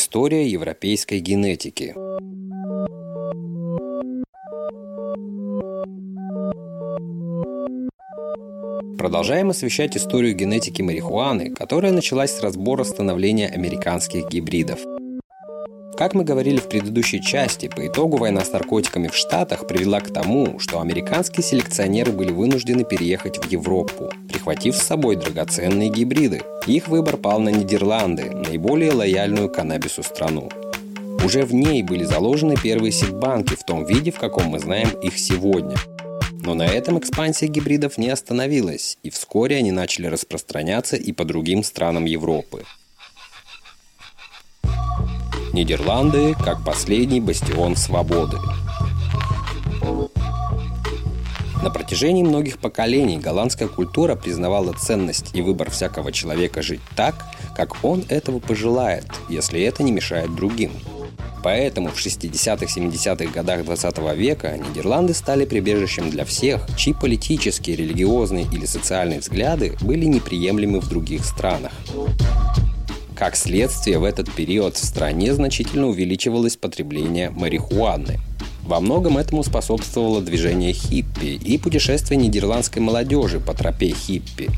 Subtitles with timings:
[0.00, 1.92] История европейской генетики.
[8.96, 14.78] Продолжаем освещать историю генетики марихуаны, которая началась с разбора становления американских гибридов–
[15.98, 20.12] как мы говорили в предыдущей части, по итогу война с наркотиками в Штатах привела к
[20.12, 26.42] тому, что американские селекционеры были вынуждены переехать в Европу, прихватив с собой драгоценные гибриды.
[26.68, 30.48] Их выбор пал на Нидерланды, наиболее лояльную каннабису страну.
[31.24, 35.18] Уже в ней были заложены первые сидбанки в том виде, в каком мы знаем их
[35.18, 35.74] сегодня.
[36.44, 41.64] Но на этом экспансия гибридов не остановилась, и вскоре они начали распространяться и по другим
[41.64, 42.62] странам Европы.
[45.58, 48.36] Нидерланды как последний бастион свободы.
[51.64, 57.82] На протяжении многих поколений голландская культура признавала ценность и выбор всякого человека жить так, как
[57.82, 60.70] он этого пожелает, если это не мешает другим.
[61.42, 68.64] Поэтому в 60-70-х годах 20 века Нидерланды стали прибежищем для всех, чьи политические, религиозные или
[68.64, 71.72] социальные взгляды были неприемлемы в других странах.
[73.18, 78.20] Как следствие, в этот период в стране значительно увеличивалось потребление марихуаны.
[78.64, 84.50] Во многом этому способствовало движение хиппи и путешествие нидерландской молодежи по тропе хиппи.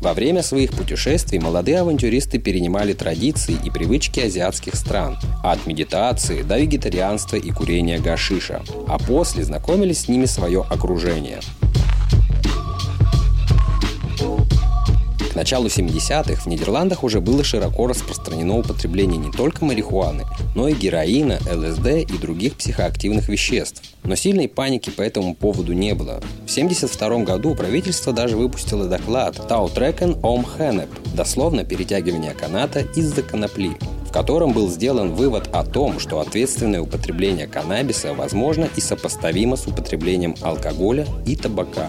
[0.00, 6.58] Во время своих путешествий молодые авантюристы перенимали традиции и привычки азиатских стран, от медитации до
[6.58, 11.40] вегетарианства и курения гашиша, а после знакомились с ними свое окружение–
[15.32, 20.74] К началу 70-х в Нидерландах уже было широко распространено употребление не только марихуаны, но и
[20.74, 23.82] героина, ЛСД и других психоактивных веществ.
[24.04, 26.20] Но сильной паники по этому поводу не было.
[26.46, 33.78] В 1972 году правительство даже выпустило доклад «Таутрекен ом хенеп», дословно перетягивание каната из-за конопли
[34.06, 39.66] в котором был сделан вывод о том, что ответственное употребление каннабиса возможно и сопоставимо с
[39.66, 41.88] употреблением алкоголя и табака.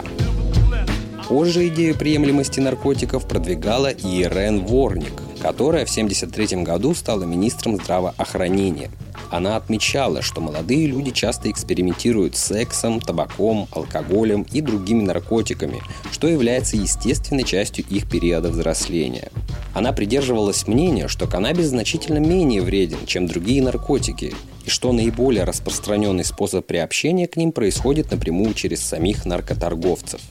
[1.28, 8.92] Позже идею приемлемости наркотиков продвигала и Ирен Ворник, которая в 1973 году стала министром здравоохранения.
[9.32, 16.28] Она отмечала, что молодые люди часто экспериментируют с сексом, табаком, алкоголем и другими наркотиками, что
[16.28, 19.32] является естественной частью их периода взросления.
[19.74, 24.36] Она придерживалась мнения, что каннабис значительно менее вреден, чем другие наркотики,
[24.66, 30.22] и что наиболее распространенный способ приобщения к ним происходит напрямую через самих наркоторговцев.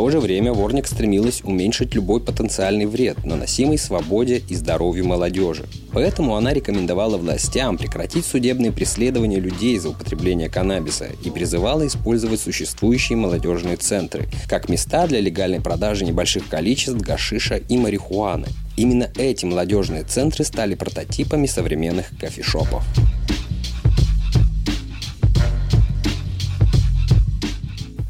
[0.00, 5.66] То же время Ворник стремилась уменьшить любой потенциальный вред, наносимый свободе и здоровью молодежи.
[5.92, 13.18] Поэтому она рекомендовала властям прекратить судебные преследования людей за употребление каннабиса и призывала использовать существующие
[13.18, 18.46] молодежные центры как места для легальной продажи небольших количеств гашиша и марихуаны.
[18.78, 22.86] Именно эти молодежные центры стали прототипами современных кофешопов.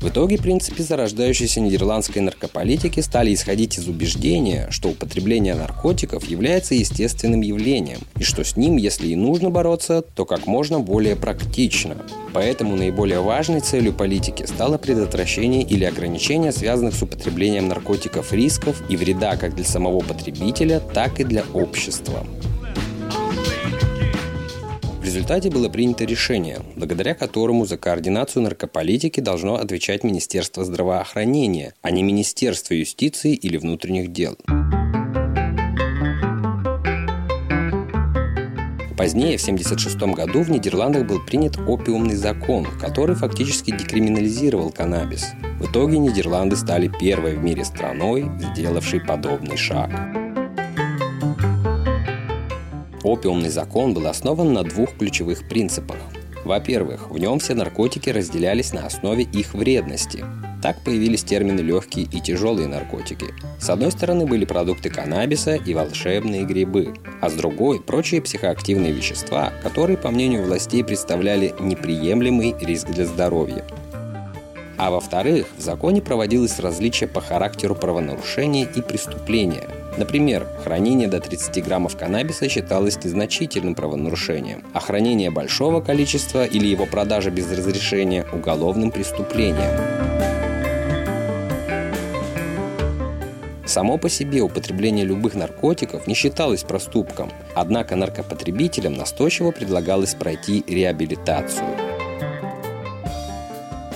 [0.01, 7.43] В итоге принципы зарождающейся нидерландской наркополитики стали исходить из убеждения, что употребление наркотиков является естественным
[7.43, 11.99] явлением, и что с ним, если и нужно бороться, то как можно более практично.
[12.33, 18.97] Поэтому наиболее важной целью политики стало предотвращение или ограничение связанных с употреблением наркотиков рисков и
[18.97, 22.27] вреда как для самого потребителя, так и для общества
[25.11, 32.05] результате было принято решение, благодаря которому за координацию наркополитики должно отвечать Министерство здравоохранения, а не
[32.05, 34.37] Министерство юстиции или внутренних дел.
[38.97, 45.29] Позднее, в 1976 году, в Нидерландах был принят опиумный закон, который фактически декриминализировал каннабис.
[45.59, 49.91] В итоге Нидерланды стали первой в мире страной, сделавшей подобный шаг.
[53.03, 55.97] Опиумный закон был основан на двух ключевых принципах.
[56.45, 60.25] Во-первых, в нем все наркотики разделялись на основе их вредности.
[60.63, 63.27] Так появились термины легкие и тяжелые наркотики.
[63.59, 66.93] С одной стороны были продукты каннабиса и волшебные грибы,
[67.23, 73.65] а с другой– прочие психоактивные вещества, которые, по мнению властей, представляли неприемлемый риск для здоровья.
[74.77, 79.69] А во-вторых, в законе проводилось различие по характеру правонарушения и преступления–
[80.01, 86.87] Например, хранение до 30 граммов каннабиса считалось незначительным правонарушением, а хранение большого количества или его
[86.87, 89.79] продажа без разрешения– уголовным преступлением.
[93.67, 101.69] Само по себе употребление любых наркотиков не считалось проступком, однако наркопотребителям настойчиво предлагалось пройти реабилитацию–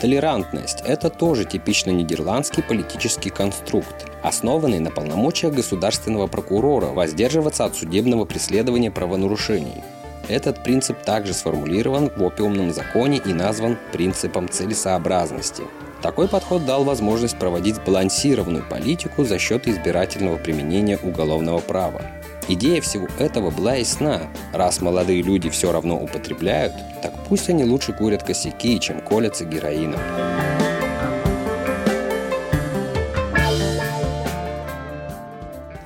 [0.05, 8.27] Толерантность– это тоже типично нидерландский политический конструкт, основанный на полномочиях государственного прокурора воздерживаться от судебного
[8.27, 9.83] преследования правонарушений.
[10.29, 15.63] Этот принцип также сформулирован в опиумном законе и назван принципом целесообразности.
[16.03, 22.03] Такой подход дал возможность проводить сбалансированную политику за счет избирательного применения уголовного права.
[22.47, 24.29] Идея всего этого была ясна.
[24.53, 30.01] Раз молодые люди все равно употребляют, так пусть они лучше курят косяки, чем колятся героином.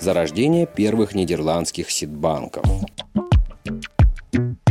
[0.00, 2.64] Зарождение первых нидерландских сидбанков–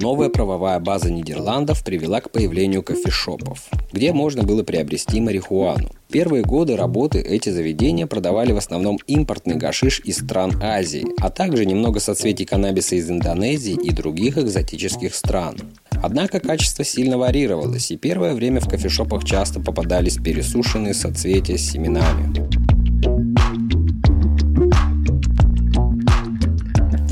[0.00, 5.90] Новая правовая база Нидерландов привела к появлению кофешопов, где можно было приобрести марихуану.
[6.10, 11.66] Первые годы работы эти заведения продавали в основном импортный гашиш из стран Азии, а также
[11.66, 15.56] немного соцветий каннабиса из Индонезии и других экзотических стран.
[16.02, 22.69] Однако качество сильно варьировалось, и первое время в кофешопах часто попадались пересушенные соцветия с семенами.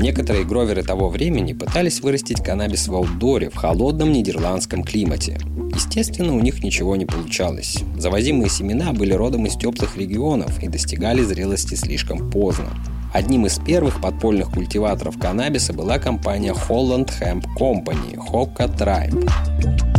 [0.09, 5.37] Некоторые гроверы того времени пытались вырастить каннабис в аутдоре в холодном нидерландском климате.
[5.75, 7.77] Естественно, у них ничего не получалось.
[7.95, 12.71] Завозимые семена были родом из теплых регионов и достигали зрелости слишком поздно.
[13.13, 19.98] Одним из первых подпольных культиваторов каннабиса была компания Holland Hemp Company– Hoka Tribe.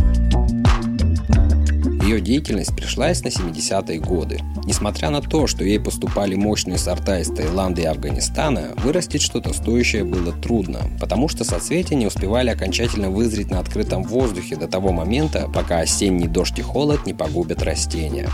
[2.11, 4.41] Ее деятельность пришлась на 70-е годы.
[4.65, 10.03] Несмотря на то, что ей поступали мощные сорта из Таиланда и Афганистана, вырастить что-то стоящее
[10.03, 15.49] было трудно, потому что соцветия не успевали окончательно вызреть на открытом воздухе до того момента,
[15.55, 18.27] пока осенний дождь и холод не погубят растения.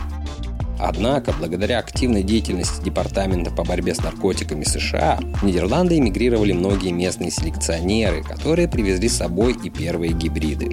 [0.80, 7.30] Однако, благодаря активной деятельности Департамента по борьбе с наркотиками США, в Нидерланды эмигрировали многие местные
[7.30, 10.72] селекционеры, которые привезли с собой и первые гибриды.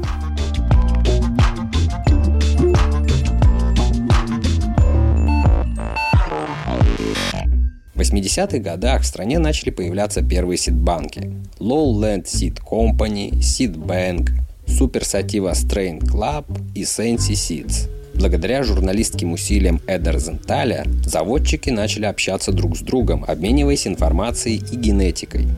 [8.14, 11.32] 80-х годах в стране начали появляться первые сидбанки.
[11.58, 14.31] Lowland Seed Company, Seed Bank,
[14.66, 16.44] Super Sativa Strain Club
[16.75, 17.90] и Sensi Seeds.
[18.14, 25.49] Благодаря журналистским усилиям Эда Розенталя заводчики начали общаться друг с другом, обмениваясь информацией и генетикой.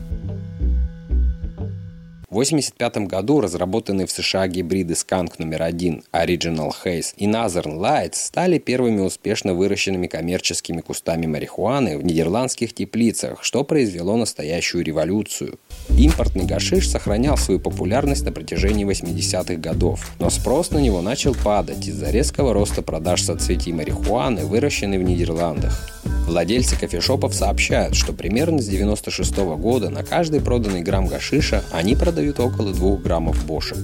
[2.29, 8.15] В 1985 году разработанные в США гибриды Skunk номер один Original Haze и Northern Lights
[8.15, 15.57] стали первыми успешно выращенными коммерческими кустами марихуаны в нидерландских теплицах, что произвело настоящую революцию.
[15.97, 21.87] Импортный гашиш сохранял свою популярность на протяжении 80-х годов, но спрос на него начал падать
[21.87, 25.96] из-за резкого роста продаж соцветий марихуаны, выращенной в Нидерландах.
[26.27, 31.95] Владельцы кофешопов сообщают, что примерно с 96 -го года на каждый проданный грамм гашиша они
[31.95, 33.77] продают около 2 граммов бошек.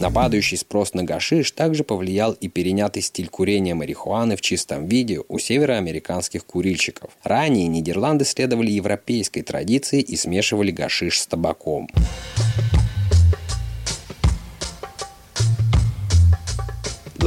[0.00, 5.20] На падающий спрос на гашиш также повлиял и перенятый стиль курения марихуаны в чистом виде
[5.26, 7.10] у североамериканских курильщиков.
[7.24, 11.88] Ранее Нидерланды следовали европейской традиции и смешивали гашиш с табаком.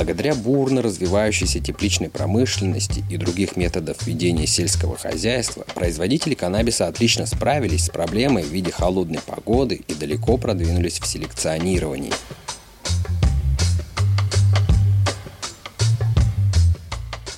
[0.03, 7.85] Благодаря бурно развивающейся тепличной промышленности и других методов ведения сельского хозяйства, производители каннабиса отлично справились
[7.85, 12.11] с проблемой в виде холодной погоды и далеко продвинулись в селекционировании.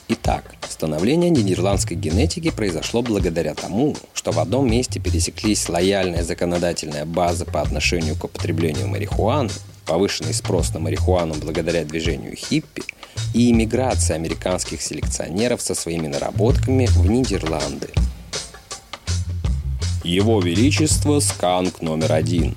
[0.07, 7.43] Итак, становление нидерландской генетики произошло благодаря тому, что в одном месте пересеклись лояльная законодательная база
[7.43, 9.49] по отношению к употреблению марихуаны
[9.85, 12.83] повышенный спрос на марихуану благодаря движению хиппи
[13.33, 17.89] и иммиграция американских селекционеров со своими наработками в Нидерланды.
[20.03, 22.55] Его Величество Сканк номер один.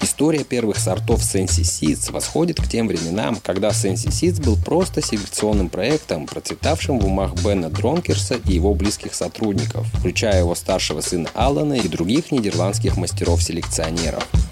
[0.00, 5.68] История первых сортов Sensi Seeds восходит к тем временам, когда Sensi Seeds был просто селекционным
[5.68, 11.74] проектом, процветавшим в умах Бена Дронкерса и его близких сотрудников, включая его старшего сына Алана
[11.74, 14.24] и других нидерландских мастеров-селекционеров–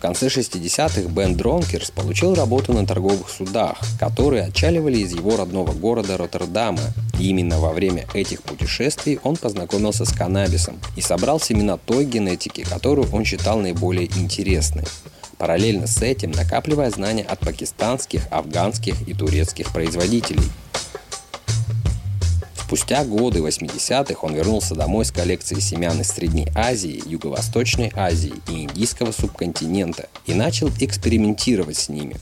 [0.00, 5.72] В конце 60-х Бен Дронкерс получил работу на торговых судах, которые отчаливали из его родного
[5.72, 6.80] города Роттердама.
[7.18, 12.62] И именно во время этих путешествий он познакомился с каннабисом и собрал семена той генетики,
[12.62, 14.84] которую он считал наиболее интересной
[15.36, 20.44] параллельно с этим накапливая знания от пакистанских, афганских и турецких производителей–
[22.70, 28.62] Спустя годы 80-х он вернулся домой с коллекцией семян из Средней Азии, Юго-Восточной Азии и
[28.62, 32.14] Индийского субконтинента и начал экспериментировать с ними.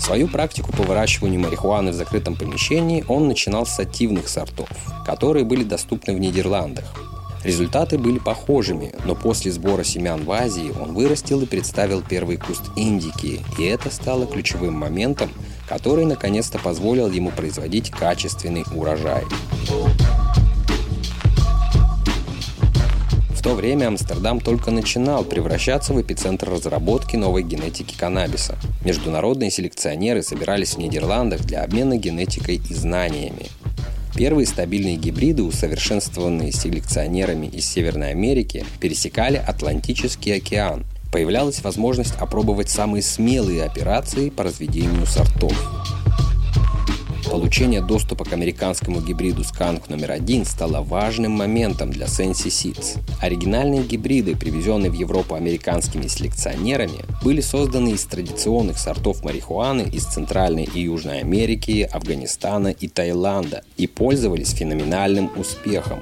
[0.00, 4.68] Свою практику по выращиванию марихуаны в закрытом помещении он начинал с сативных сортов,
[5.06, 7.15] которые были доступны в Нидерландах.
[7.44, 12.62] Результаты были похожими, но после сбора семян в Азии он вырастил и представил первый куст
[12.74, 15.30] индики, и это стало ключевым моментом,
[15.68, 19.24] который наконец-то позволил ему производить качественный урожай.
[23.30, 28.58] В то время Амстердам только начинал превращаться в эпицентр разработки новой генетики каннабиса.
[28.84, 33.46] Международные селекционеры собирались в Нидерландах для обмена генетикой и знаниями.
[34.16, 40.86] Первые стабильные гибриды, усовершенствованные селекционерами из Северной Америки, пересекали Атлантический океан.
[41.12, 45.52] Появлялась возможность опробовать самые смелые операции по разведению сортов.
[47.30, 52.98] Получение доступа к американскому гибриду Skunk номер один стало важным моментом для Sensi Seeds.
[53.20, 60.64] Оригинальные гибриды, привезенные в Европу американскими селекционерами, были созданы из традиционных сортов марихуаны из Центральной
[60.64, 66.00] и Южной Америки, Афганистана и Таиланда и пользовались феноменальным успехом.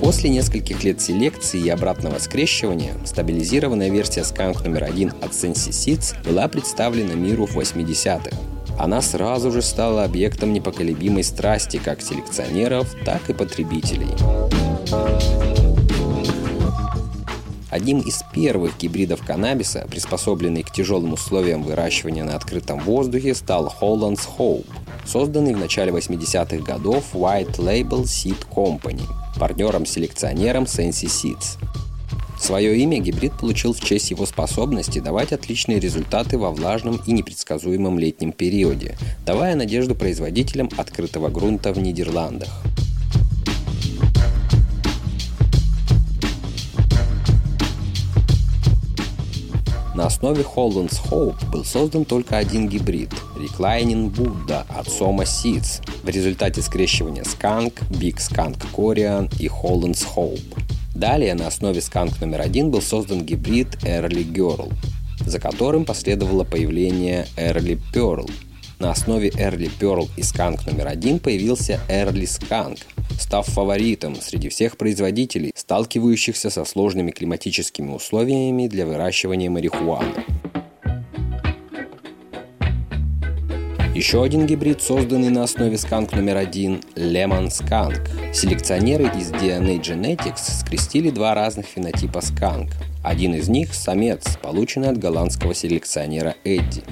[0.00, 6.24] После нескольких лет селекции и обратного скрещивания, стабилизированная версия Skunk номер один от Sensi Seeds
[6.24, 8.30] была представлена миру в 80-х.
[8.78, 14.14] Она сразу же стала объектом непоколебимой страсти как селекционеров, так и потребителей.
[17.70, 24.26] Одним из первых гибридов каннабиса, приспособленный к тяжелым условиям выращивания на открытом воздухе, стал Holland's
[24.38, 24.66] Hope,
[25.04, 29.02] созданный в начале 80-х годов White Label Seed Company–
[29.38, 31.58] партнером-селекционером Sensi Seeds.
[32.40, 37.98] Свое имя гибрид получил в честь его способности давать отличные результаты во влажном и непредсказуемом
[37.98, 42.48] летнем периоде, давая надежду производителям открытого грунта в Нидерландах.
[49.98, 56.08] На основе Holland's Hope был создан только один гибрид– Reclining Buddha от Soma Seeds в
[56.08, 60.56] результате скрещивания Skunk, Big Skunk Korean и Holland's Hope.
[60.94, 64.72] Далее на основе Skunk номер один был создан гибрид Early Girl,
[65.26, 68.30] за которым последовало появление Early Pearl.
[68.78, 72.78] На основе Early Pearl и Skunk номер один появился Early Skunk,
[73.18, 80.24] став фаворитом среди всех производителей, сталкивающихся со сложными климатическими условиями для выращивания марихуаны.
[83.96, 88.32] Еще один гибрид, созданный на основе сканк номер один– Lemon Skunk.
[88.32, 92.70] Селекционеры из DNA Genetics скрестили два разных фенотипа сканк.
[93.02, 96.84] Один из них– самец, полученный от голландского селекционера Эдди.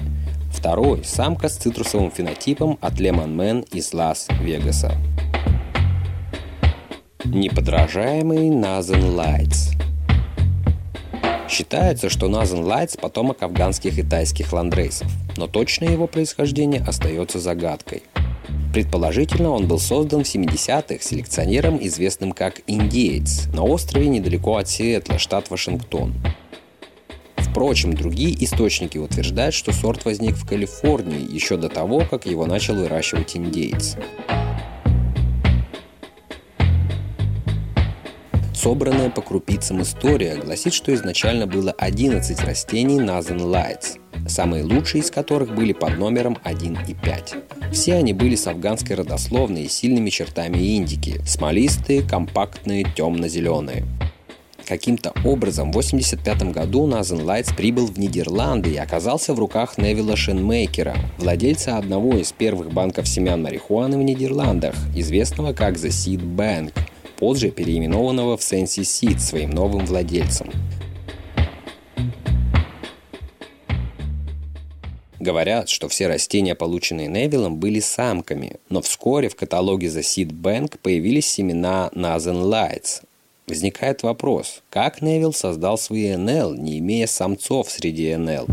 [0.67, 4.97] Второй– самка с цитрусовым фенотипом от Lemon Man из Лас-Вегаса.
[7.23, 9.69] Неподражаемый Northern Lights.
[11.47, 18.03] Считается, что Northern Lights– потомок афганских и тайских ландрейсов, но точное его происхождение остается загадкой.
[18.73, 25.17] Предположительно, он был создан в 70-х селекционером, известным как «Индеец», на острове недалеко от Сиэтла,
[25.17, 26.13] штат Вашингтон.
[27.57, 32.75] Впрочем, другие источники утверждают, что сорт возник в Калифорнии еще до того, как его начал
[32.75, 33.95] выращивать индеец.
[38.53, 43.97] Собранная по крупицам история гласит, что изначально было 11 растений Nazan Lights,
[44.29, 47.35] самые лучшие из которых были под номером 1 и 5.
[47.73, 53.83] Все они были с афганской родословной и сильными чертами индики, смолистые, компактные, темно-зеленые.
[54.67, 60.17] Каким-то образом в 1985 году Назен Лайтс прибыл в Нидерланды и оказался в руках Невилла
[60.17, 66.73] Шенмейкера, владельца одного из первых банков семян марихуаны в Нидерландах, известного как The Seed Bank–
[67.17, 70.51] позже переименованного в Sensi Seed своим новым владельцам.
[75.19, 80.77] Говорят, что все растения, полученные Невиллом, были самками, но вскоре в каталоге The Seed Bank
[80.81, 83.06] появились семена Nazen Lights.
[83.47, 88.45] Возникает вопрос, как Невилл создал свои НЛ, не имея самцов среди НЛ?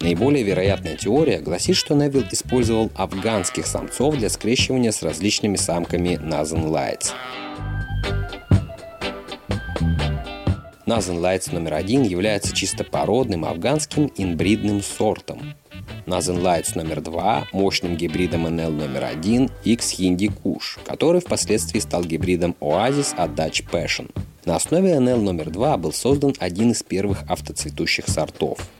[0.00, 6.68] Наиболее вероятная теория гласит, что Невилл использовал афганских самцов для скрещивания с различными самками Nazan
[6.68, 7.12] Lights.
[10.84, 15.54] Назан Лайтс номер один является чисто породным афганским инбридным сортом.
[16.06, 22.04] Назан Лайтс номер два– мощным гибридом НЛ номер один X Hindi Kush, который впоследствии стал
[22.04, 24.10] гибридом Oasis от Dutch Passion.
[24.44, 28.60] На основе НЛ номер два был создан один из первых автоцветущих сортов–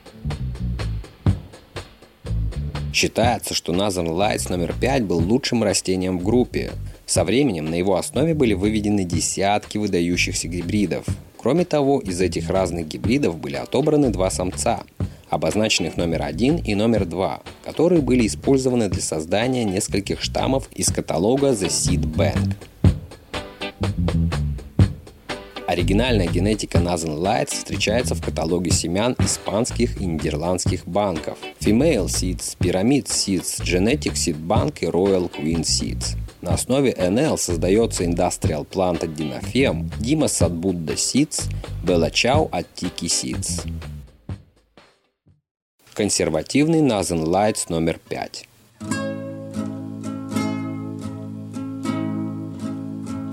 [2.97, 6.71] Считается, что Назан Lights номер 5 был лучшим растением в группе.
[7.05, 11.05] Со временем на его основе были выведены десятки выдающихся гибридов.
[11.37, 14.83] Кроме того, из этих разных гибридов были отобраны два самца,
[15.29, 21.51] обозначенных номер один и номер два, которые были использованы для создания нескольких штаммов из каталога
[21.51, 22.55] The Seed Bank.
[25.67, 33.05] Оригинальная генетика Northern Lights встречается в каталоге семян испанских и нидерландских банков Female Seeds, Pyramid
[33.05, 36.15] Seeds, Genetic Seed Bank и Royal Queen Seeds.
[36.47, 41.51] На основе NL создается Industrial Plant от Dinafem, Dimas от Buddha Seeds,
[41.83, 43.69] Bella Chow от Tiki Seeds.
[45.93, 48.47] Консервативный Northern Lights номер 5.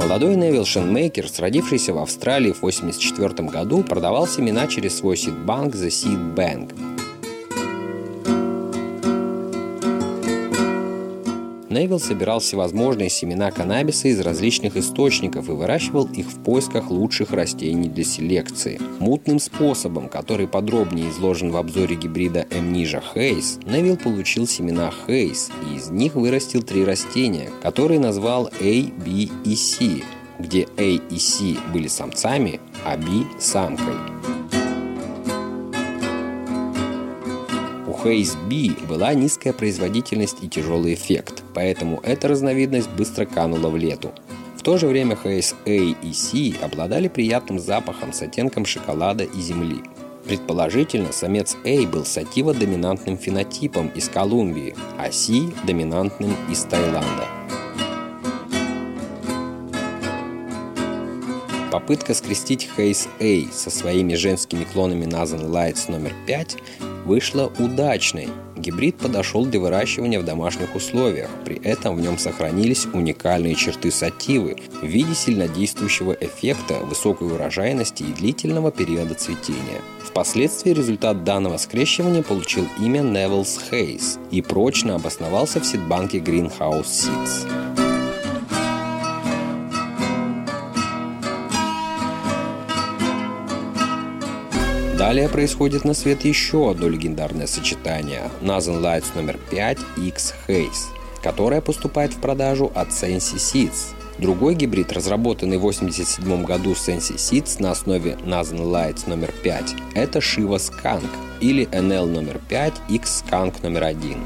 [0.01, 5.87] Молодой Невил Шенмейкер, родившийся в Австралии в 1984 году, продавал семена через свой сидбанк The
[5.87, 6.94] Seed Bank.
[11.75, 17.89] Невилл собирал всевозможные семена каннабиса из различных источников и выращивал их в поисках лучших растений
[17.89, 18.81] для селекции.
[19.01, 25.77] Мутным способом, который подробнее изложен в обзоре гибрида Эмнижа Хейс, Невилл получил семена Хейс и
[25.77, 30.03] из них вырастил три растения, которые назвал A, B и C,
[30.39, 33.05] где A и C были самцами, а B–
[33.41, 33.97] самкой.
[38.05, 44.13] Phase B была низкая производительность и тяжелый эффект, поэтому эта разновидность быстро канула в лету.
[44.59, 45.71] В то же время Phase A
[46.07, 49.81] и C обладали приятным запахом с оттенком шоколада и земли.
[50.27, 57.27] Предположительно, самец A был сативо-доминантным фенотипом из Колумбии, а C– доминантным из Таиланда.
[61.73, 66.59] Попытка скрестить Haze A со своими женскими клонами Nathan Lights номер 5
[67.05, 68.29] вышла удачной.
[68.57, 74.57] Гибрид подошел для выращивания в домашних условиях, при этом в нем сохранились уникальные черты сативы
[74.81, 79.83] в виде сильнодействующего эффекта, высокой урожайности и длительного периода цветения.
[80.03, 87.84] Впоследствии результат данного скрещивания получил имя Neville's Haze и прочно обосновался в сидбанке Greenhouse Seeds.
[95.05, 100.89] Далее происходит на свет еще одно легендарное сочетание– Nathan Lights номер 5 X Haze,
[101.23, 103.95] которое поступает в продажу от Sensi Seeds.
[104.19, 110.21] Другой гибрид, разработанный в 1987 году Sensi Seeds на основе Nathan Lights номер 5, это
[110.21, 114.17] Shiva Skunk или NL номер 5 X Skunk номер 1.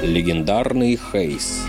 [0.00, 1.60] Легендарный Хейс.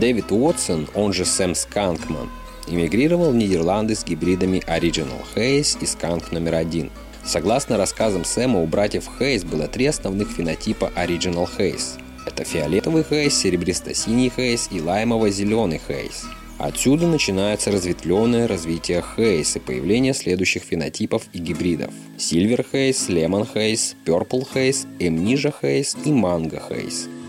[0.00, 2.30] Дэвид Уотсон, он же Сэм Сканкман,
[2.66, 6.90] эмигрировал в Нидерланды с гибридами Original Haze и Skunk номер один.
[7.22, 12.00] Согласно рассказам Сэма, у братьев Хейс было три основных фенотипа Original Haze.
[12.26, 16.24] Это фиолетовый хейс, серебристо-синий хейс и лаймово-зеленый хейс.
[16.58, 21.92] Отсюда начинается разветвленное развитие хейс и появление следующих фенотипов и гибридов.
[22.16, 27.10] Silver Haze, Lemon Haze, Purple Haze, Amnesia Haze и Mango Haze–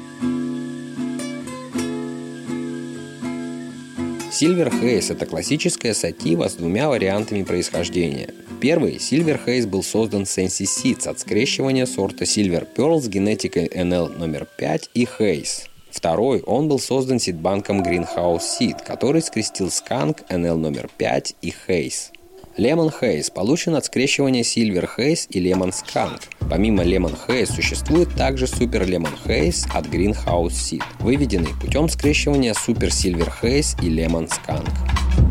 [4.42, 8.34] Silver Haze– это классическая сатива с двумя вариантами происхождения.
[8.60, 14.18] Первый, Silver Haze, был создан Sensi Seeds от скрещивания сорта Silver Pearl с генетикой NL
[14.18, 15.68] номер 5 и Haze.
[15.92, 22.10] Второй, он был создан сидбанком Greenhouse Seed, который скрестил Skunk, NL номер 5 и Haze.
[22.58, 26.22] Lemon Haze получен от скрещивания Silver Haze и Lemon Skunk.
[26.50, 32.90] Помимо Lemon Haze существует также Super Lemon Haze от Greenhouse Seed, выведенный путем скрещивания Super
[32.90, 35.31] Silver Haze и Lemon Skunk.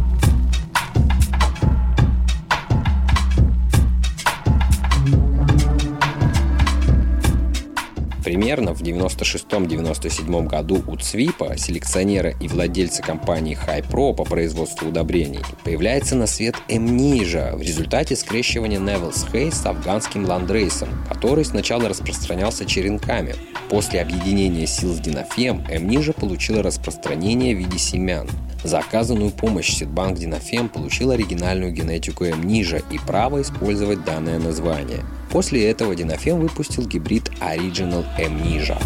[8.30, 16.14] Примерно в 96-97 году у ЦВИПа, селекционера и владельца компании HiPro по производству удобрений, появляется
[16.14, 23.34] на свет Эмнижа в результате скрещивания Невилс Хейс с афганским ландрейсом, который сначала распространялся черенками.
[23.68, 28.28] После объединения сил с Динофем Эмнижа получила распространение в виде семян.
[28.62, 35.70] За оказанную помощь Сидбанк Динофем получил оригинальную генетику Эмнижа и право использовать данное название– После
[35.70, 38.76] этого Динофем выпустил гибрид Original Amnesia.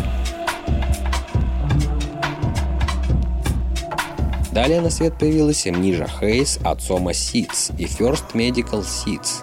[4.52, 9.42] Далее на свет появилась Amnesia Haze от Soma Seeds и First Medical Seeds.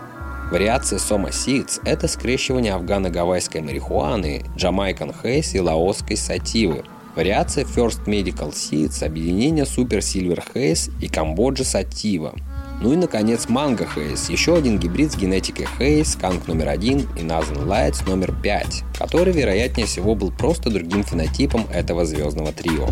[0.52, 6.84] Вариация Soma Seeds– это скрещивание афгано-гавайской марихуаны, Jamaican Haze и лаосской сативы.
[7.16, 12.36] Вариация First Medical Seeds– объединение Super Silver Haze и Камбоджа Сатива–
[12.82, 17.22] ну и, наконец, манго Хейс, еще один гибрид с генетикой Хейс, канк номер один и
[17.22, 22.88] Назан Лайтс номер пять, который, вероятнее всего, был просто другим фенотипом этого звездного трио.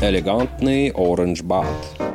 [0.00, 2.05] Элегантный Orange Bald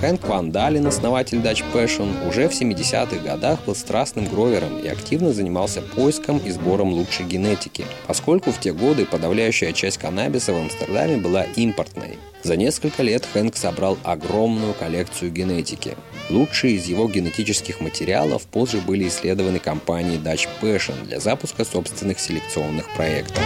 [0.00, 5.34] Хэнк Ван Далин, основатель Dutch Passion, уже в 70-х годах был страстным гровером и активно
[5.34, 11.18] занимался поиском и сбором лучшей генетики, поскольку в те годы подавляющая часть каннабиса в Амстердаме
[11.18, 12.18] была импортной.
[12.42, 15.98] За несколько лет Хэнк собрал огромную коллекцию генетики.
[16.30, 22.88] Лучшие из его генетических материалов позже были исследованы компанией Dutch Passion для запуска собственных селекционных
[22.94, 23.44] проектов.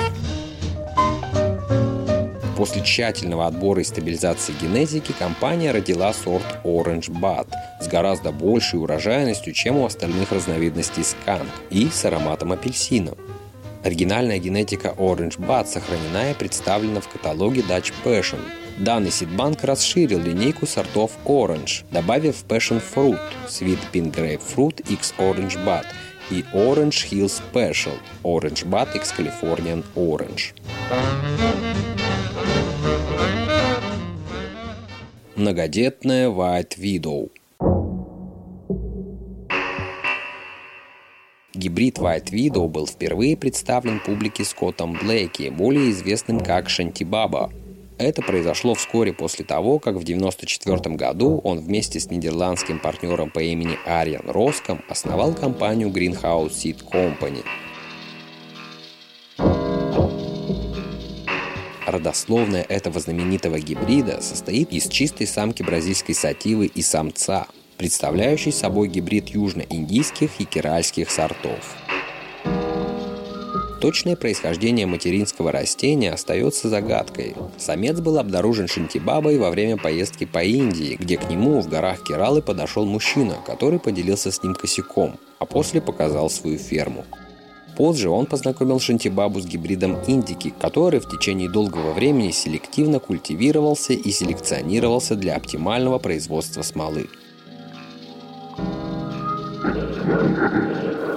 [2.65, 7.47] После тщательного отбора и стабилизации генетики компания родила сорт Orange Bud
[7.79, 13.13] с гораздо большей урожайностью, чем у остальных разновидностей сканк, и с ароматом апельсина.
[13.83, 18.41] Оригинальная генетика Orange Bud сохранена и представлена в каталоге Dutch Passion.
[18.79, 25.85] Данный сидбанк расширил линейку сортов Orange, добавив Passion Fruit, Sweet Pink Grapefruit X Orange Bud
[26.31, 30.55] и Orange Hill Special, Orange Bud X Californian Orange.
[35.37, 37.29] Многодетная White Widow.
[41.53, 47.51] Гибрид White Widow был впервые представлен публике Скоттом Блейки, более известным как Шантибаба.
[47.99, 53.41] Это произошло вскоре после того, как в 1994 году он вместе с нидерландским партнером по
[53.41, 57.43] имени Ариан Роском основал компанию Greenhouse Seed Company–
[61.95, 67.47] Родословная этого знаменитого гибрида состоит из чистой самки бразильской сативы и самца,
[67.79, 71.77] представляющий собой гибрид южно-индийских и киральских сортов.
[73.81, 77.37] Точное происхождение материнского растения остается загадкой.
[77.59, 82.43] Самец был обнаружен Шинтибабой во время поездки по Индии, где к нему в горах Кералы
[82.43, 87.05] подошел мужчина, который поделился с ним косяком, а после показал свою ферму.
[87.77, 94.11] Позже он познакомил Шантибабу с гибридом индики, который в течение долгого времени селективно культивировался и
[94.11, 97.09] селекционировался для оптимального производства смолы.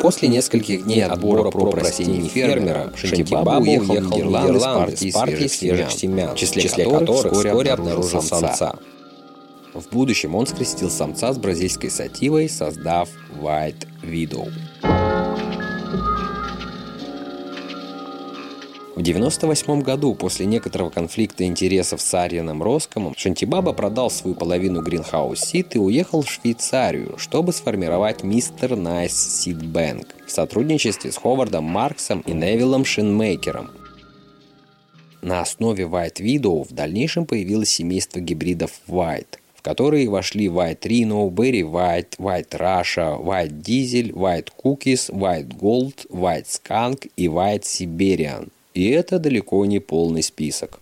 [0.02, 6.34] После нескольких дней отбора проб растений фермера, Шантибаба уехал в Нидерланды с партией свежих семян,
[6.34, 8.76] в числе, числе которых вскоре обнаружил самца.
[9.74, 14.50] В будущем он скрестил самца с бразильской сативой, создав White Widow.
[18.98, 25.36] В 1998 году, после некоторого конфликта интересов с Арианом Роскомом, Шантибаба продал свою половину Greenhouse
[25.36, 28.70] Seed и уехал в Швейцарию, чтобы сформировать Mr.
[28.70, 33.70] Nice Seed Bank в сотрудничестве с Ховардом Марксом и Невиллом Шинмейкером.
[35.22, 41.30] На основе White Widow в дальнейшем появилось семейство гибридов White, в которые вошли White Rhino,
[41.30, 48.50] Berry White, White Russia, White Diesel, White Cookies, White Gold, White Skunk и White Siberian–
[48.78, 50.80] и это далеко не полный список.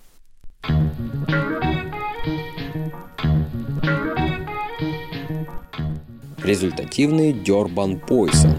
[6.44, 8.56] Результативный Дербан Пойсон.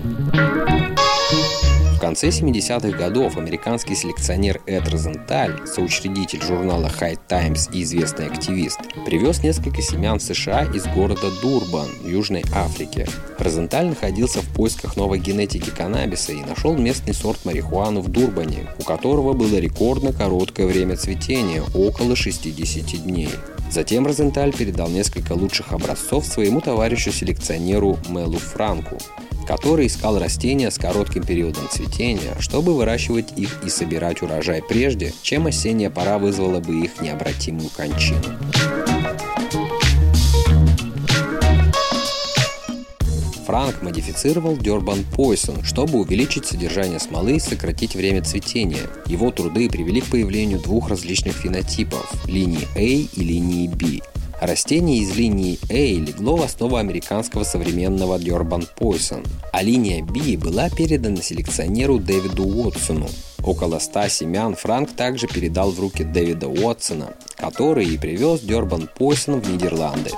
[1.97, 8.81] В конце 70-х годов американский селекционер Эд Розенталь, соучредитель журнала High Times и известный активист,
[9.07, 13.09] привез несколько семян в США из города Дурбан Южной Африке.
[13.39, 18.83] Розенталь находился в поисках новой генетики каннабиса и нашел местный сорт марихуаны в Дурбане, у
[18.83, 23.31] которого было рекордно короткое время цветения– около 60 дней.
[23.71, 28.99] Затем Розенталь передал несколько лучших образцов своему товарищу-селекционеру Мелу Франку
[29.47, 35.47] который искал растения с коротким периодом цветения, чтобы выращивать их и собирать урожай прежде, чем
[35.47, 38.23] осенняя пора вызвала бы их необратимую кончину.
[43.47, 48.91] Франк модифицировал Дербан Пойсон, чтобы увеличить содержание смолы и сократить время цветения.
[49.07, 54.03] Его труды привели к появлению двух различных фенотипов– линии A и линии B.
[54.41, 60.69] Растение из линии A легло в основу американского современного Дербан Пойсон, а линия B была
[60.69, 63.09] передана селекционеру Дэвиду Уотсону.
[63.43, 69.41] Около 100 семян Франк также передал в руки Дэвида Уотсона, который и привез Дербан Пойсон
[69.41, 70.11] в Нидерланды.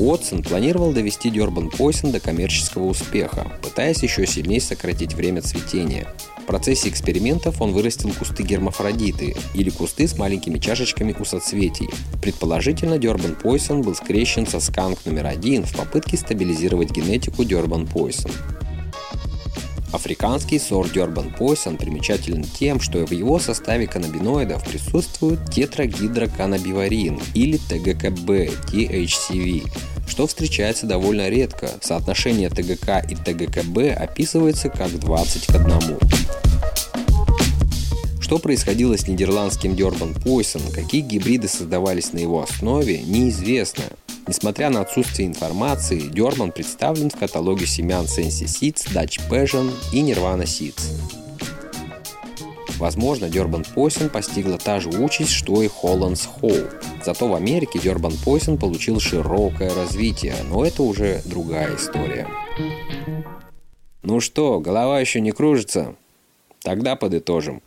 [0.00, 6.06] Уотсон планировал довести Дербан Пойсон до коммерческого успеха, пытаясь еще сильнее сократить время цветения.
[6.38, 11.90] В процессе экспериментов он вырастил кусты гермафродиты, или кусты с маленькими чашечками у соцветий.
[12.22, 18.32] Предположительно, Дербан Пойсон был скрещен со сканк номер один в попытке стабилизировать генетику Дербан Пойсон.
[19.92, 28.30] Африканский сорт Дербан Пойсон примечателен тем, что в его составе каннабиноидов присутствует тетрагидроканнабиварин или ТГКБ,
[28.70, 29.68] THCV,
[30.10, 31.70] что встречается довольно редко.
[31.80, 35.98] Соотношение ТГК и ТГКБ описывается как 20 к 1.
[38.20, 43.84] Что происходило с нидерландским Дербан Пойсон, какие гибриды создавались на его основе, неизвестно.
[44.26, 50.42] Несмотря на отсутствие информации, Дерман представлен в каталоге семян Sensi Seeds, Dutch Passion и Nirvana
[50.42, 51.19] Seeds.
[52.80, 56.66] Возможно, Дербан Пойсон постигла та же участь, что и Холландс Хоу.
[57.04, 62.26] Зато в Америке Дербан Пойсон получил широкое развитие, но это уже другая история.
[64.02, 65.94] Ну что, голова еще не кружится?
[66.62, 67.60] Тогда подытожим.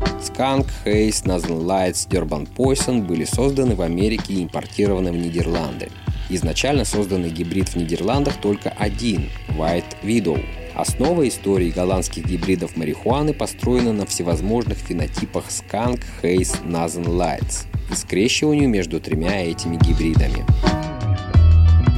[0.00, 5.90] Skunk, Haze, Northern Lights, Durban Poison были созданы в Америке и импортированы в Нидерланды.
[6.30, 10.42] Изначально созданный гибрид в Нидерландах только один– White Widow.
[10.74, 18.68] Основа истории голландских гибридов марихуаны построена на всевозможных фенотипах Skunk, Haze, Northern Lights и скрещиванию
[18.68, 20.44] между тремя этими гибридами.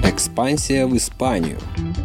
[0.05, 1.59] Экспансия в Испанию–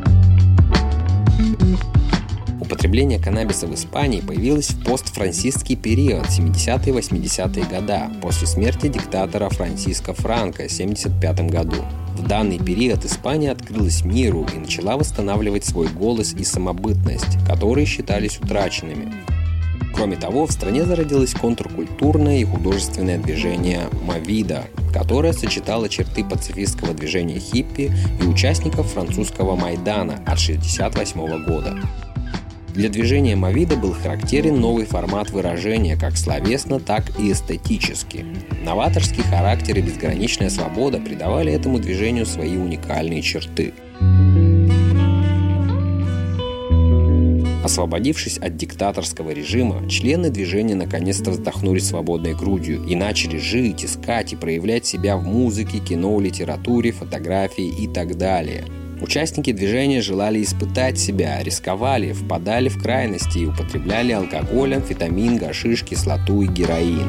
[2.69, 10.13] Употребление каннабиса в Испании появилось в постфранциский период 70-е 80-е года, после смерти диктатора Франциско
[10.13, 11.77] Франко в 1975 году.
[12.15, 18.37] В данный период Испания открылась миру и начала восстанавливать свой голос и самобытность, которые считались
[18.39, 19.11] утраченными.
[19.95, 27.39] Кроме того, в стране зародилось контркультурное и художественное движение «Мавида», которое сочетало черты пацифистского движения
[27.39, 31.75] хиппи и участников французского Майдана от 1968 года.
[32.73, 38.25] Для движения Мавида был характерен новый формат выражения как словесно, так и эстетически.
[38.63, 43.73] Новаторский характер и безграничная свобода придавали этому движению свои уникальные черты.
[47.63, 54.35] Освободившись от диктаторского режима, члены движения наконец-то вздохнули свободной грудью и начали жить, искать и
[54.35, 58.65] проявлять себя в музыке, кино, литературе, фотографии и так далее–
[59.01, 66.41] Участники движения желали испытать себя, рисковали, впадали в крайности и употребляли алкоголь, амфетамин, гашиш, кислоту
[66.41, 67.07] и героин.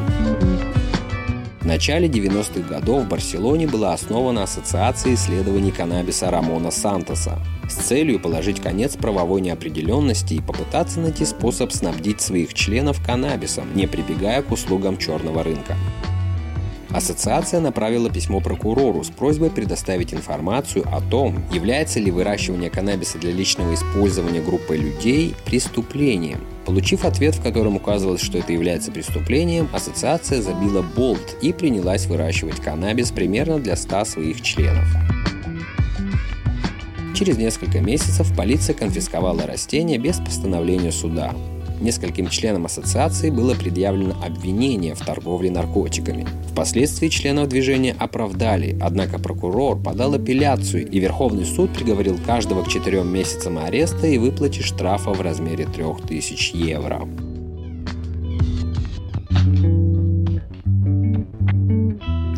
[1.60, 8.18] В начале 90-х годов в Барселоне была основана Ассоциация исследований каннабиса Рамона Сантоса с целью
[8.18, 14.50] положить конец правовой неопределенности и попытаться найти способ снабдить своих членов каннабисом, не прибегая к
[14.50, 15.76] услугам черного рынка.
[16.92, 23.30] Ассоциация направила письмо прокурору с просьбой предоставить информацию о том, является ли выращивание каннабиса для
[23.30, 26.40] личного использования группой людей преступлением.
[26.66, 32.56] Получив ответ, в котором указывалось, что это является преступлением, ассоциация забила болт и принялась выращивать
[32.56, 34.84] каннабис примерно для 100 своих членов.
[37.14, 41.34] Через несколько месяцев полиция конфисковала растения без постановления суда.
[41.80, 46.26] Нескольким членам ассоциации было предъявлено обвинение в торговле наркотиками.
[46.52, 53.12] Впоследствии членов движения оправдали, однако прокурор подал апелляцию, и Верховный суд приговорил каждого к четырем
[53.12, 57.08] месяцам ареста и выплате штрафа в размере 3000 евро.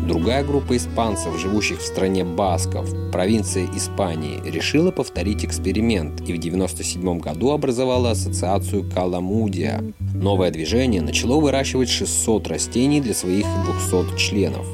[0.07, 7.19] Другая группа испанцев, живущих в стране Басков, провинции Испании, решила повторить эксперимент и в 1997
[7.19, 9.81] году образовала ассоциацию Каламудия.
[10.13, 13.45] Новое движение начало выращивать 600 растений для своих
[13.89, 14.67] 200 членов.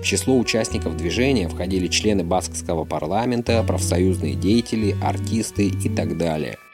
[0.00, 6.58] В число участников движения входили члены баскского парламента, профсоюзные деятели, артисты и так далее–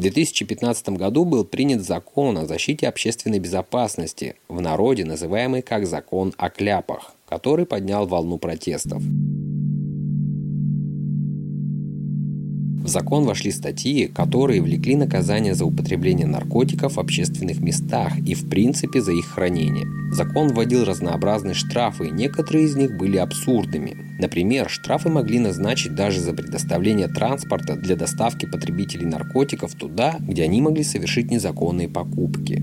[0.00, 6.32] в 2015 году был принят закон о защите общественной безопасности, в народе называемый как закон
[6.38, 9.02] о кляпах, который поднял волну протестов.
[12.82, 18.48] В закон вошли статьи, которые влекли наказание за употребление наркотиков в общественных местах и в
[18.48, 19.86] принципе за их хранение.
[20.12, 23.96] Закон вводил разнообразные штрафы, и некоторые из них были абсурдными.
[24.18, 30.62] Например, штрафы могли назначить даже за предоставление транспорта для доставки потребителей наркотиков туда, где они
[30.62, 32.62] могли совершить незаконные покупки.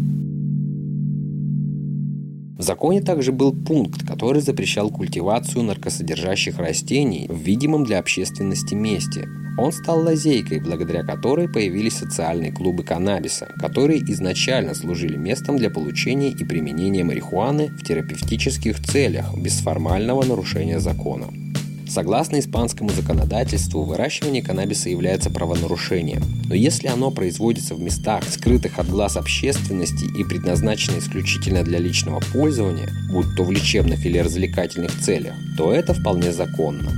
[2.57, 9.29] В законе также был пункт, который запрещал культивацию наркосодержащих растений в видимом для общественности месте.
[9.59, 16.29] Он стал лазейкой, благодаря которой появились социальные клубы каннабиса, которые изначально служили местом для получения
[16.29, 21.27] и применения марихуаны в терапевтических целях без формального нарушения закона.
[21.89, 26.21] Согласно испанскому законодательству, выращивание каннабиса является правонарушением.
[26.47, 32.21] Но если оно производится в местах, скрытых от глаз общественности и предназначено исключительно для личного
[32.33, 36.91] пользования, будь то в лечебных или развлекательных целях, то это вполне законно.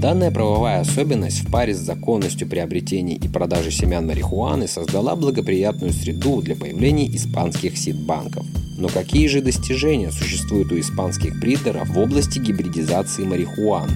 [0.00, 6.40] Данная правовая особенность в паре с законностью приобретения и продажи семян марихуаны создала благоприятную среду
[6.40, 8.46] для появления испанских сидбанков–
[8.80, 13.92] Но какие же достижения существуют у испанских бридеров в области гибридизации марихуаны?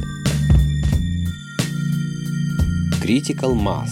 [3.03, 3.89] Critical Mass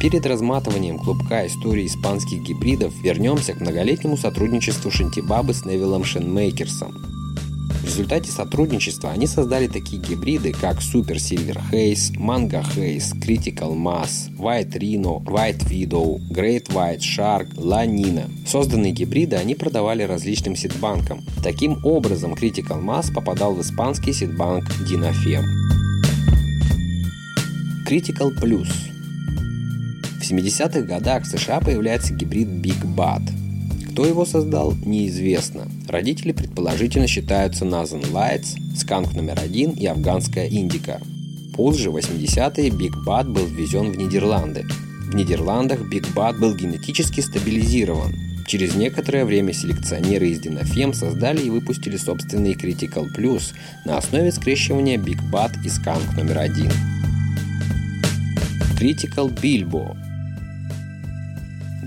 [0.00, 7.11] Перед разматыванием клубка истории испанских гибридов вернемся к многолетнему сотрудничеству Шантибабы с Невиллом Шенмейкерсом.
[7.92, 14.72] Результате сотрудничества они создали такие гибриды, как Super Silver Haze, Manga Haze, Critical Mass, White
[14.78, 18.30] Rhino, White Widow, Great White Shark, La Nina.
[18.46, 21.20] Созданные гибриды они продавали различным сидбанкам.
[21.44, 25.44] Таким образом, Critical Mass попадал в испанский сидбанк Dinafem.
[27.86, 28.70] Critical Plus
[30.18, 33.20] В 70-х годах в США появляется гибрид Big Bad–
[33.92, 35.68] кто его создал, неизвестно.
[35.92, 40.98] Родители предположительно считаются Northern Lights, Skunk номер один и афганская Индика.
[41.54, 44.64] Позже, в 80-е, Big Bud был ввезен в Нидерланды.
[45.10, 48.14] В Нидерландах Big Bud был генетически стабилизирован.
[48.46, 53.52] Через некоторое время селекционеры из Dinafem создали и выпустили собственный Critical Plus
[53.84, 56.70] на основе скрещивания Big Bud и Skunk номер один.
[58.80, 59.94] Critical Bilbo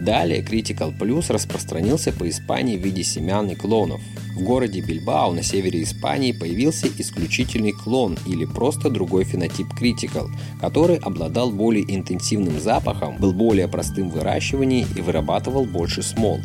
[0.05, 4.01] Далее Critical Plus распространился по Испании в виде семян и клонов.
[4.35, 10.29] В городе Бильбао на севере Испании появился исключительный клон или просто другой фенотип Critical,
[10.61, 16.39] который обладал более интенсивным запахом, был более простым в выращивании и вырабатывал больше смол.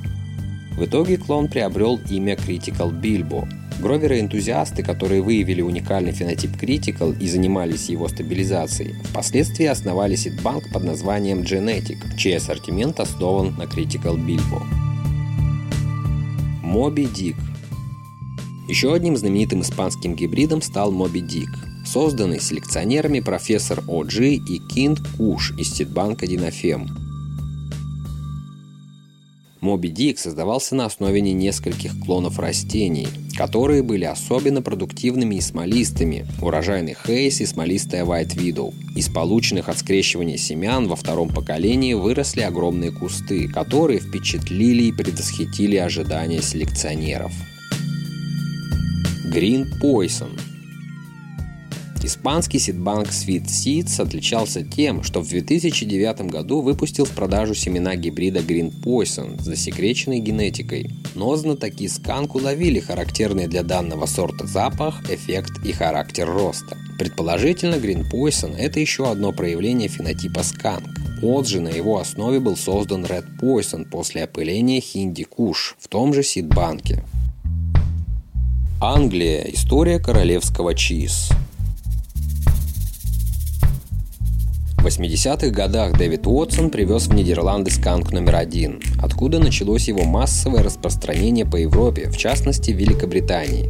[0.80, 3.46] В итоге клон приобрел имя Critical Bilbo–
[3.80, 11.40] Гроверы-энтузиасты, которые выявили уникальный фенотип Critical и занимались его стабилизацией, впоследствии основали сидбанк под названием
[11.40, 14.62] Genetic, чей ассортимент основан на Critical Bilbo.
[16.62, 17.36] Моби Дик
[18.66, 21.50] Еще одним знаменитым испанским гибридом стал Моби Дик,
[21.84, 27.09] созданный селекционерами профессор О'Джи и Кинт Куш из сидбанка Динофем.
[29.60, 36.96] Моби Дик создавался на основе нескольких клонов растений, которые были особенно продуктивными и смолистыми, урожайный
[37.06, 38.74] Хейс и смолистая White Widow.
[38.96, 45.76] Из полученных от скрещивания семян во втором поколении выросли огромные кусты, которые впечатлили и предвосхитили
[45.76, 47.32] ожидания селекционеров.
[49.26, 50.40] Green Poison–
[52.02, 58.40] Испанский сидбанк Sweet Seeds отличался тем, что в 2009 году выпустил в продажу семена гибрида
[58.40, 60.90] Green Poison с засекреченной генетикой.
[61.14, 66.78] Но знатоки сканк уловили характерный для данного сорта запах, эффект и характер роста.
[66.98, 70.88] Предположительно, Green Poison– это еще одно проявление фенотипа сканк.
[71.20, 76.22] Позже на его основе был создан Red Poison после опыления Хинди Куш в том же
[76.22, 77.04] сидбанке.
[78.80, 79.42] Англия.
[79.42, 81.28] История королевского чиз.
[84.80, 90.62] В 80-х годах Дэвид Уотсон привез в Нидерланды сканк номер один, откуда началось его массовое
[90.62, 93.68] распространение по Европе, в частности Великобритании.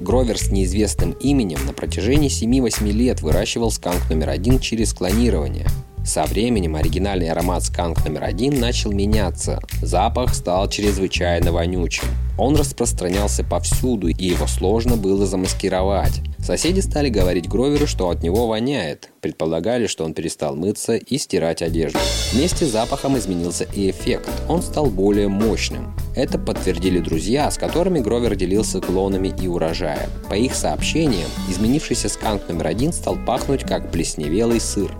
[0.00, 5.66] Гровер с неизвестным именем на протяжении 7-8 лет выращивал сканк номер один через клонирование.
[6.06, 9.58] Со временем оригинальный аромат сканк номер один начал меняться.
[9.82, 12.06] Запах стал чрезвычайно вонючим.
[12.38, 16.22] Он распространялся повсюду, и его сложно было замаскировать.
[16.38, 19.10] Соседи стали говорить Гроверу, что от него воняет.
[19.20, 21.98] Предполагали, что он перестал мыться и стирать одежду.
[22.32, 24.30] Вместе с запахом изменился и эффект.
[24.48, 25.92] Он стал более мощным.
[26.14, 30.08] Это подтвердили друзья, с которыми Гровер делился клонами и урожаем.
[30.28, 34.94] По их сообщениям, изменившийся сканк номер один стал пахнуть как плесневелый сыр.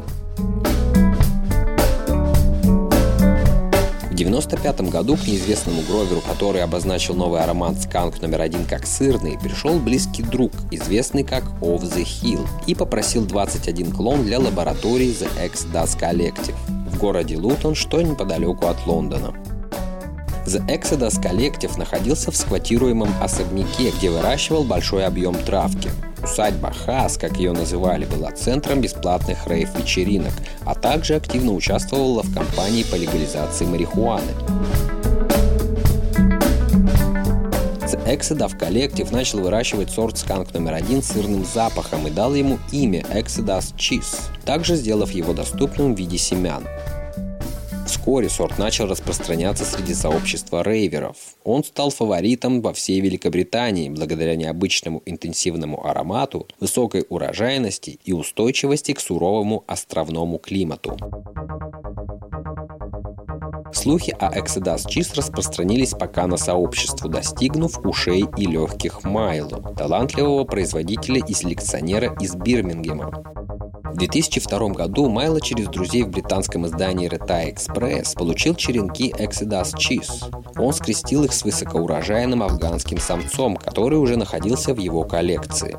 [4.16, 9.79] 1995 году к неизвестному Гроверу, который обозначил новый аромат сканк номер один как сырный, пришел
[9.79, 15.98] близкий друг, известный как Off the Hill, и попросил 21 клон для лаборатории The X-Das
[16.00, 16.55] Collective
[16.90, 19.35] в городе Лутон, что неподалеку от Лондона.
[20.46, 25.90] The Exodus Collective находился в сквотируемом особняке, где выращивал большой объем травки.
[26.22, 30.32] Усадьба Хас, как ее называли, была центром бесплатных рейв-вечеринок,
[30.64, 34.32] а также активно участвовала в кампании по легализации марихуаны.
[38.06, 43.01] Exodus Collective начал выращивать сорт сканк номер один с сырным запахом и дал ему имя
[43.01, 46.62] Exodus Cheese, также сделав его доступным в виде семян.
[47.87, 51.16] Вскоре сорт начал распространяться среди сообщества рейверов.
[51.45, 59.01] Он стал фаворитом во всей Великобритании благодаря необычному интенсивному аромату, высокой урожайности и устойчивости к
[59.01, 60.97] суровому островному климату.
[63.72, 71.22] Слухи о Exodus Cheese распространились пока на сообщество, достигнув ушей и легких Майлу, талантливого производителя
[71.24, 73.12] и селекционера из Бирмингема.
[73.97, 80.61] В 2002 году Майло через друзей в британском издании Reta Express получил черенки Exodus Cheese.
[80.61, 85.78] Он скрестил их с высокоурожайным афганским самцом, который уже находился в его коллекции.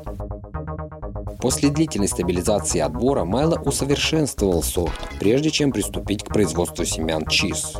[1.40, 7.74] После длительной стабилизации отбора Майло усовершенствовал сорт, прежде чем приступить к производству семян чиз.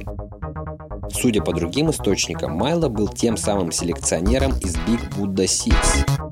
[1.13, 6.28] Судя по другим источникам, Майло был тем самым селекционером из Big Buddha Seeds.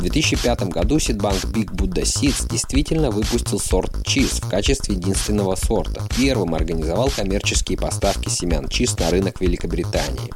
[0.00, 6.02] В 2005 году Сидбанк Big Buddha Seeds действительно выпустил сорт чиз в качестве единственного сорта.
[6.16, 10.32] Первым организовал коммерческие поставки семян чиз на рынок Великобритании.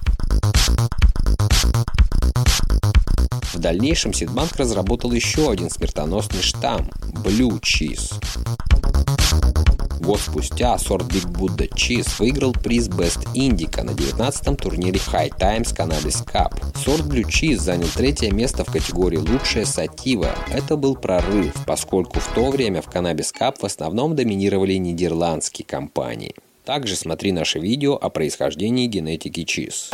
[3.54, 6.90] В дальнейшем Сидбанк разработал еще один смертоносный штамм–
[7.24, 8.12] Blue Cheese.
[10.04, 15.74] Год спустя сорт Big Buddha Cheese выиграл приз Best Indica на 19-м турнире High Times
[15.74, 16.52] Cannabis Cup.
[16.76, 20.34] Сорт Blue Cheese занял третье место в категории «Лучшая сатива».
[20.52, 26.34] Это был прорыв, поскольку в то время в Cannabis Cup в основном доминировали нидерландские компании.
[26.66, 29.90] Также смотри наше видео о происхождении генетики чиз.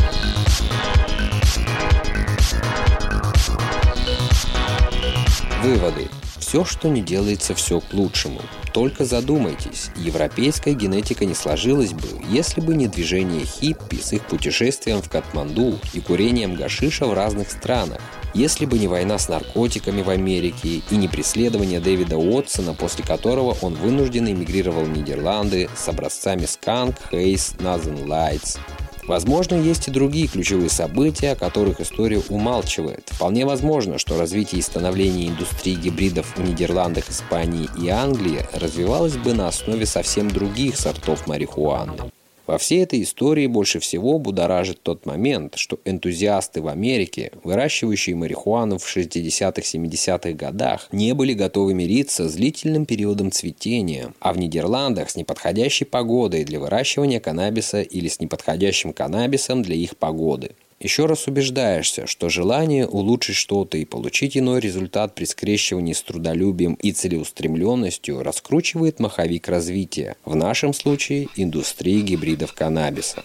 [5.63, 6.09] Выводы.
[6.41, 8.41] Все, что не делается, все к лучшему.
[8.73, 15.03] Только задумайтесь, европейская генетика не сложилась бы, если бы не движение хиппи с их путешествием
[15.03, 18.01] в Катманду и курением гашиша в разных странах.
[18.33, 23.57] Если бы не война с наркотиками в Америке и не преследование Дэвида Уотсона, после которого
[23.61, 28.59] он вынужден эмигрировал в Нидерланды с образцами Skunk, Haze, Northern Lights,
[29.07, 33.11] Возможно, есть и другие ключевые события, о которых история умалчивает.
[33.11, 39.35] Вполне возможно, что развитие и становление индустрии гибридов в Нидерландах, Испании и Англии развивалось бы
[39.35, 42.11] на основе совсем других сортов марихуаны.
[42.51, 48.77] Во всей этой истории больше всего будоражит тот момент, что энтузиасты в Америке, выращивающие марихуану
[48.77, 55.15] в 60-70-х годах, не были готовы мириться с длительным периодом цветения, а в Нидерландах с
[55.15, 60.51] неподходящей погодой для выращивания каннабиса или с неподходящим каннабисом для их погоды
[60.81, 66.75] еще раз убеждаешься, что желание улучшить что-то и получить иной результат при скрещивании с трудолюбием
[66.75, 73.23] и целеустремленностью раскручивает маховик развития, в нашем случае индустрии гибридов каннабиса.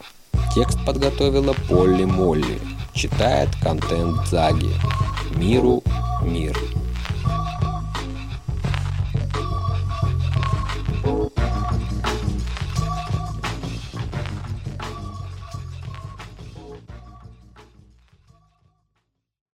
[0.53, 2.59] Текст подготовила Полли Молли.
[2.93, 4.69] Читает контент Заги.
[5.35, 5.83] Миру
[6.23, 6.57] мир.